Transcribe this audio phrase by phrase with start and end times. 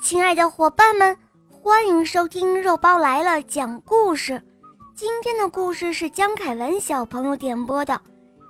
[0.00, 1.16] 亲爱的伙伴们，
[1.50, 4.42] 欢迎收听《肉包来了》讲故事。
[4.94, 8.00] 今天的故事是江凯文小朋友点播的，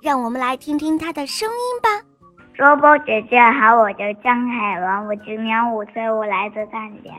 [0.01, 2.05] 让我们来听听他的声音吧。
[2.53, 7.13] 肉包姐姐好，我叫江凯文，我今年五岁，我来自大连。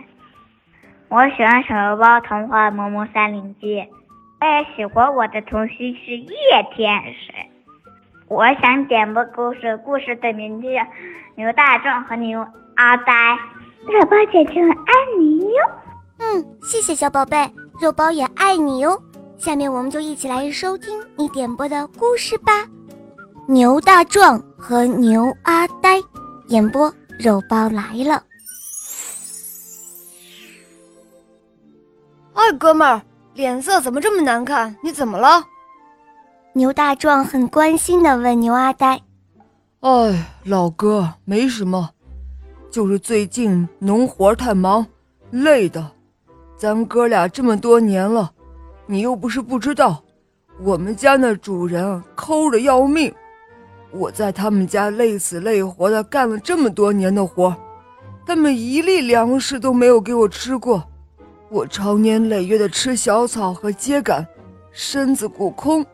[1.08, 3.80] 我喜欢小肉包童话《萌萌三零记》，
[4.40, 7.32] 我也喜欢我的童星是叶天使。
[8.28, 10.80] 我想点播故事，故事的名字叫
[11.36, 12.46] 《牛大壮和牛
[12.76, 13.12] 阿呆》。
[13.86, 15.62] 肉包姐姐爱你哟。
[16.18, 19.00] 嗯，谢谢小宝贝，肉包也爱你哟。
[19.36, 22.62] 下面我们就一起来收听你点播的故事吧，
[23.46, 25.98] 《牛大壮和牛阿呆》，
[26.48, 28.22] 演播肉包来了。
[32.32, 33.02] 哎，哥们儿，
[33.34, 34.74] 脸色怎么这么难看？
[34.82, 35.44] 你怎么了？
[36.54, 39.00] 牛大壮很关心的问牛阿呆
[39.80, 41.90] ：“哎，老哥，没什么。”
[42.74, 44.84] 就是最近农活太忙，
[45.30, 45.92] 累的。
[46.56, 48.32] 咱哥俩这么多年了，
[48.84, 50.02] 你又不是不知道，
[50.60, 53.14] 我们家那主人抠的要命。
[53.92, 57.54] 我在他们家累死累活的干了这么多年的活，
[58.26, 60.82] 他们一粒粮食都没有给我吃过。
[61.50, 64.26] 我常年累月的吃小草和秸秆，
[64.72, 65.86] 身子骨空，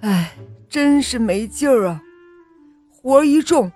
[0.00, 0.32] 哎，
[0.70, 2.00] 真是没劲儿啊！
[2.90, 3.70] 活一重。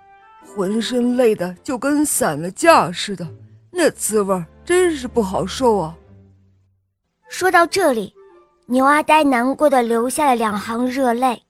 [0.55, 3.27] 浑身累得就跟散了架似的，
[3.71, 5.95] 那滋味真是不好受啊！
[7.27, 8.13] 说到这里，
[8.67, 11.41] 牛阿呆难过的流下了两行热泪。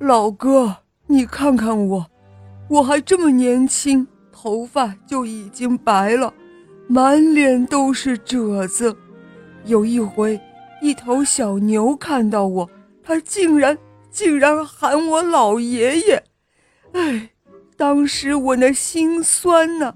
[0.00, 2.06] 老哥，你看看我，
[2.68, 6.34] 我还这么年轻，头发就已经白了，
[6.88, 8.96] 满脸都是褶子。
[9.64, 10.40] 有一回，
[10.82, 12.68] 一头小牛看到我，
[13.00, 13.78] 它竟然
[14.10, 16.24] 竟然喊我老爷爷，
[16.94, 17.30] 哎。
[17.80, 19.94] 当时我那心酸呐，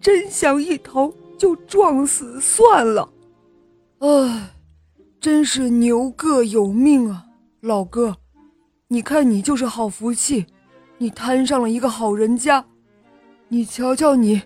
[0.00, 3.08] 真想一头就撞死算了。
[4.00, 4.50] 唉，
[5.20, 7.26] 真是牛各有命啊，
[7.60, 8.16] 老哥，
[8.88, 10.44] 你看你就是好福气，
[10.98, 12.64] 你摊上了一个好人家。
[13.46, 14.42] 你瞧瞧你，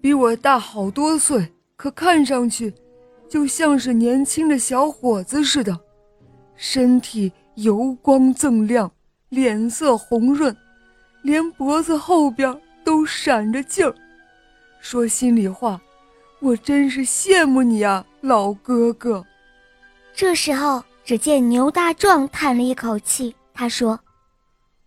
[0.00, 2.72] 比我大好多岁，可看上去
[3.28, 5.78] 就像是年轻的小伙子似的，
[6.54, 8.90] 身体油光锃亮，
[9.28, 10.56] 脸色红润。
[11.26, 13.92] 连脖子后边都闪着劲儿，
[14.78, 15.80] 说心里话，
[16.38, 19.24] 我真是羡慕你啊，老哥哥。
[20.14, 23.98] 这时候，只见牛大壮叹了一口气，他说：“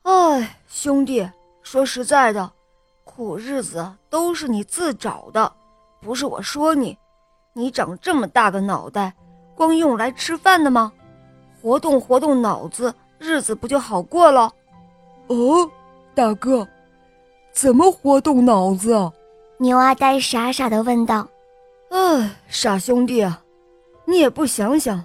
[0.03, 1.29] 哎，兄弟，
[1.61, 2.49] 说实在的，
[3.03, 5.51] 苦日子都是你自找的，
[6.01, 6.97] 不是我说你。
[7.51, 9.13] 你长这么大个脑袋，
[9.55, 10.93] 光用来吃饭的吗？
[11.61, 14.53] 活动活动脑子，日子不就好过了？”
[15.27, 15.69] 哦。
[16.19, 16.67] 大哥，
[17.53, 19.09] 怎么活动脑子啊？
[19.57, 21.25] 牛阿呆傻傻的问道。
[21.91, 23.41] 哎，傻兄弟啊，
[24.03, 25.01] 你也不想想，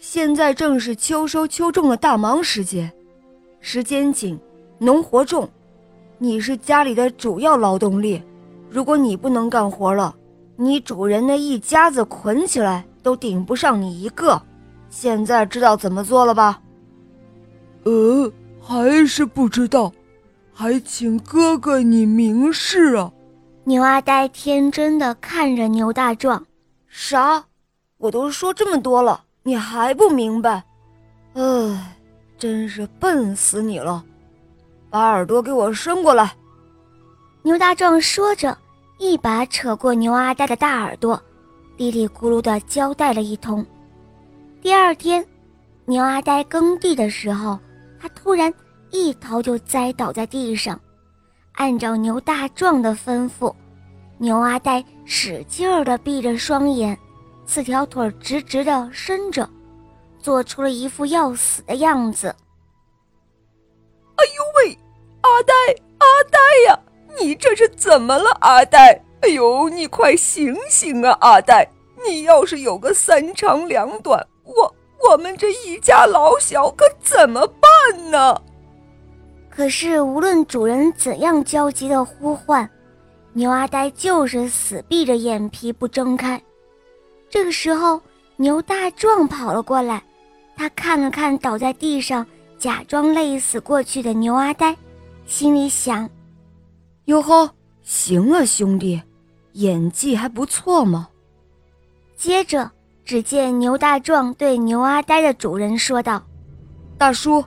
[0.00, 2.92] 现在正是秋收秋种的大忙时节，
[3.60, 4.36] 时间紧，
[4.76, 5.48] 农活重，
[6.18, 8.20] 你是家里的主要劳动力，
[8.68, 10.12] 如果你不能干活了，
[10.56, 14.42] 你主人那一家子捆起来都顶不上你一个。
[14.90, 16.60] 现在知道怎么做了吧？
[17.84, 19.92] 呃，还是不知道。
[20.56, 23.10] 还请哥哥你明示啊！
[23.64, 26.46] 牛阿呆天真的看着牛大壮，
[26.86, 27.44] 啥？
[27.98, 30.62] 我都说这么多了，你还不明白？
[31.34, 31.96] 唉，
[32.38, 34.04] 真是笨死你了！
[34.88, 36.32] 把耳朵给我伸过来。
[37.42, 38.56] 牛大壮说着，
[38.98, 41.20] 一把扯过牛阿呆的大耳朵，
[41.76, 43.66] 嘀里咕噜的交代了一通。
[44.62, 45.26] 第二天，
[45.84, 47.58] 牛阿呆耕地的时候，
[48.00, 48.54] 他突然。
[48.94, 50.80] 一头就栽倒在地上，
[51.54, 53.52] 按照牛大壮的吩咐，
[54.18, 56.96] 牛阿呆使劲儿地闭着双眼，
[57.44, 59.50] 四条腿直直地伸着，
[60.20, 62.28] 做出了一副要死的样子。
[64.14, 64.78] 哎呦喂，
[65.22, 65.52] 阿呆，
[65.98, 66.38] 阿呆
[66.68, 66.78] 呀，
[67.18, 69.02] 你这是怎么了，阿呆？
[69.22, 71.68] 哎呦，你快醒醒啊，阿呆！
[72.06, 74.72] 你要是有个三长两短，我
[75.10, 78.40] 我们这一家老小可怎么办呢？
[79.56, 82.68] 可是，无论主人怎样焦急的呼唤，
[83.32, 86.42] 牛阿呆就是死闭着眼皮不睁开。
[87.30, 88.00] 这个时候，
[88.34, 90.02] 牛大壮跑了过来，
[90.56, 92.26] 他看了看倒在地上、
[92.58, 94.76] 假装累死过去的牛阿呆，
[95.24, 96.10] 心里想
[97.06, 97.48] ：“哟呵，
[97.84, 99.00] 行啊，兄弟，
[99.52, 101.08] 演技还不错嘛。”
[102.18, 102.68] 接着，
[103.04, 106.20] 只见牛大壮对牛阿呆的主人说道
[106.98, 107.44] ：“大叔。”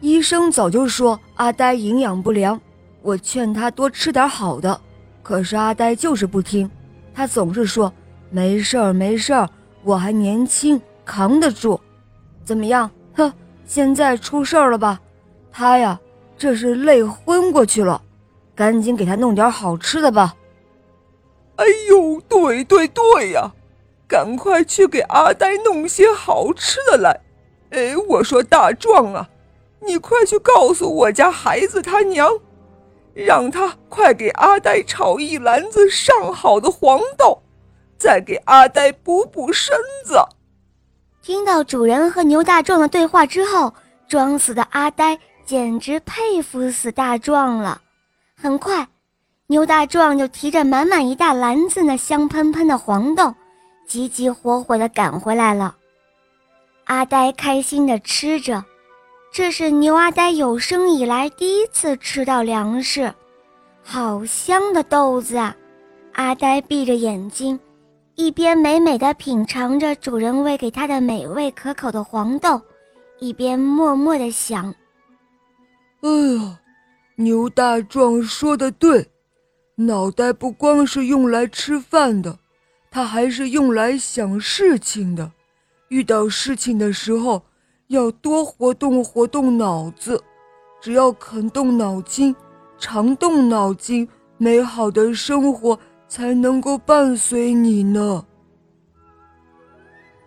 [0.00, 2.58] 医生早就说阿呆营养不良，
[3.02, 4.80] 我劝他多吃点好的，
[5.22, 6.70] 可是阿呆就是不听，
[7.14, 7.92] 他总是说
[8.30, 9.48] 没事儿没事儿，
[9.84, 11.78] 我还年轻，扛得住。
[12.44, 12.90] 怎么样？
[13.14, 13.30] 哼，
[13.66, 14.98] 现在出事儿了吧？
[15.52, 16.00] 他呀，
[16.38, 18.00] 这是累昏过去了，
[18.54, 20.34] 赶紧给他弄点好吃的吧。
[21.56, 23.52] 哎呦，对对对呀，
[24.08, 27.20] 赶快去给阿呆弄些好吃的来。
[27.70, 29.28] 哎，我说大壮啊，
[29.86, 32.30] 你快去告诉我家孩子他娘，
[33.14, 37.42] 让他快给阿呆炒一篮子上好的黄豆，
[37.98, 40.16] 再给阿呆补补身子。
[41.22, 43.72] 听到主人和牛大壮的对话之后，
[44.08, 47.80] 装死的阿呆简直佩服死大壮了。
[48.36, 48.86] 很快，
[49.46, 53.34] 牛大壮就提着满满一大篮子那香喷喷的黄豆，
[53.86, 55.76] 急急火火地赶回来了。
[56.84, 58.64] 阿呆开心地吃着，
[59.32, 63.14] 这是牛阿呆有生以来第一次吃到粮食，
[63.80, 65.56] 好香的豆子啊！
[66.14, 67.58] 阿呆闭着眼睛。
[68.16, 72.60] 一边美美的品尝着主人喂给他的美味可口的黄豆，
[73.20, 74.74] 一边默默的想
[76.02, 76.58] ：“哎呀，
[77.14, 79.08] 牛大壮说的对，
[79.76, 82.36] 脑袋不光是用来吃饭的，
[82.90, 85.30] 它还是用来想事情的。
[85.88, 87.42] 遇到事情的时候，
[87.90, 90.20] 要多活动活动脑子。
[90.80, 92.34] 只要肯动脑筋，
[92.78, 94.08] 常动脑筋，
[94.38, 95.78] 美好的生活。”
[96.10, 98.24] 才能够伴随你呢。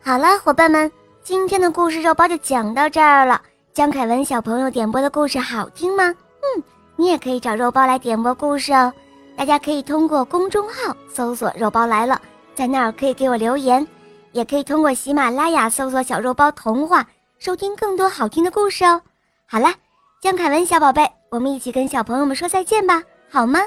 [0.01, 0.89] 好了，伙伴们，
[1.21, 3.41] 今天的故事肉包就讲到这儿了。
[3.73, 6.05] 江凯文小朋友点播的故事好听吗？
[6.05, 6.63] 嗯，
[6.95, 8.93] 你也可以找肉包来点播故事哦。
[9.35, 12.21] 大家可以通过公众号搜索“肉包来了”，
[12.55, 13.85] 在那儿可以给我留言，
[14.31, 17.05] 也可以通过喜马拉雅搜索“小肉包童话”，
[17.43, 19.01] 收听更多好听的故事哦。
[19.45, 19.67] 好了，
[20.21, 23.59] 江凯文小宝贝，我们一起跟小朋友们说再见吧，好吗？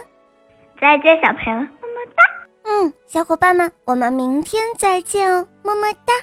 [0.81, 1.61] 再见，小朋友。
[1.61, 2.23] 么么哒
[2.65, 6.15] 嗯，小伙伴们，我们明天再见哦，么么哒。